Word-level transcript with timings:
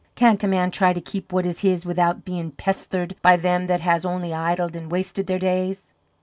Can't 0.15 0.43
a 0.43 0.47
man 0.47 0.71
try 0.71 0.93
to 0.93 0.99
keep 0.99 1.31
what 1.31 1.45
is 1.45 1.59
his 1.59 1.85
without 1.85 2.25
bein' 2.25 2.53
pesthered 2.53 3.15
by 3.21 3.37
them 3.37 3.67
that 3.67 3.81
has 3.81 4.03
only 4.03 4.33
idled 4.33 4.75
an' 4.75 4.89
wasted 4.89 5.27
their 5.27 5.37
days?" 5.37 5.91